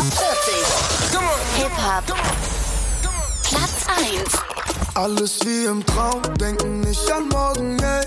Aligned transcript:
Top 0.00 0.06
40. 0.08 1.58
Hip-Hop. 1.58 2.04
Platz 3.42 3.86
1. 3.98 4.94
Alles 4.94 5.38
wie 5.44 5.66
im 5.66 5.84
Traum, 5.84 6.22
denken 6.38 6.80
nicht 6.80 7.12
an 7.12 7.28
morgen, 7.28 7.78
ey. 7.82 8.06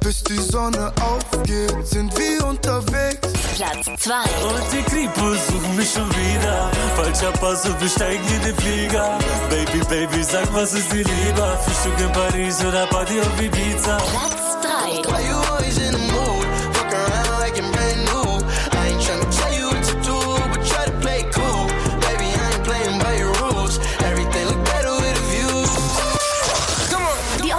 Bis 0.00 0.24
die 0.24 0.38
Sonne 0.38 0.90
aufgeht, 1.02 1.86
sind 1.86 2.16
wir 2.16 2.46
unterwegs. 2.46 3.28
Platz 3.56 3.84
2. 3.84 4.14
Und 4.14 4.72
die 4.72 4.82
Creeper 4.84 5.34
suchen 5.50 5.76
mich 5.76 5.92
schon 5.92 6.08
wieder. 6.08 6.70
Falscher 6.96 7.32
Pass 7.32 7.66
und 7.66 7.78
wir 7.78 7.88
steigen 7.90 8.26
in 8.26 8.42
den 8.44 8.56
Flieger. 8.56 9.18
Baby, 9.50 9.84
Baby, 9.84 10.22
sag, 10.22 10.50
was 10.54 10.72
ist 10.72 10.90
dir 10.90 11.04
lieber? 11.04 11.58
Frühstück 11.58 12.00
in 12.00 12.12
Paris 12.12 12.64
oder 12.64 12.86
Party 12.86 13.20
auf 13.20 13.38
Ibiza? 13.38 13.98
Platz 13.98 14.47